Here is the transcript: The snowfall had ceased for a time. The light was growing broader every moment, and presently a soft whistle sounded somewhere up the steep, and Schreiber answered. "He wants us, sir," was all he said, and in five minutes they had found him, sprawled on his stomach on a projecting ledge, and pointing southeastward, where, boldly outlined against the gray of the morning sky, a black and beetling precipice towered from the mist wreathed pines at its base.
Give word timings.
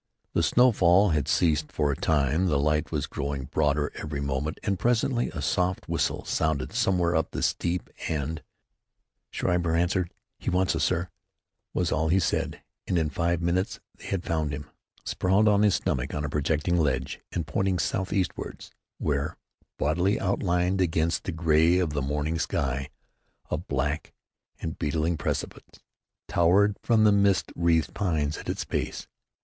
The 0.33 0.41
snowfall 0.41 1.09
had 1.09 1.27
ceased 1.27 1.71
for 1.71 1.91
a 1.91 1.95
time. 1.95 2.47
The 2.47 2.57
light 2.57 2.91
was 2.91 3.05
growing 3.05 3.43
broader 3.43 3.91
every 3.93 4.19
moment, 4.19 4.59
and 4.63 4.79
presently 4.79 5.29
a 5.29 5.43
soft 5.43 5.87
whistle 5.87 6.25
sounded 6.25 6.73
somewhere 6.73 7.15
up 7.15 7.29
the 7.29 7.43
steep, 7.43 7.87
and 8.09 8.41
Schreiber 9.29 9.75
answered. 9.75 10.11
"He 10.39 10.49
wants 10.49 10.75
us, 10.75 10.83
sir," 10.85 11.09
was 11.75 11.91
all 11.91 12.07
he 12.09 12.17
said, 12.19 12.63
and 12.87 12.97
in 12.97 13.11
five 13.11 13.43
minutes 13.43 13.79
they 13.95 14.05
had 14.07 14.23
found 14.23 14.51
him, 14.51 14.67
sprawled 15.05 15.47
on 15.47 15.61
his 15.61 15.75
stomach 15.75 16.15
on 16.15 16.25
a 16.25 16.29
projecting 16.29 16.77
ledge, 16.79 17.19
and 17.31 17.45
pointing 17.45 17.77
southeastward, 17.77 18.69
where, 18.97 19.37
boldly 19.77 20.19
outlined 20.19 20.81
against 20.81 21.25
the 21.25 21.31
gray 21.31 21.77
of 21.77 21.91
the 21.91 22.01
morning 22.01 22.39
sky, 22.39 22.89
a 23.51 23.57
black 23.59 24.13
and 24.59 24.79
beetling 24.79 25.15
precipice 25.15 25.63
towered 26.27 26.75
from 26.81 27.03
the 27.03 27.11
mist 27.11 27.51
wreathed 27.55 27.93
pines 27.93 28.39
at 28.39 28.49
its 28.49 28.65
base. 28.65 29.07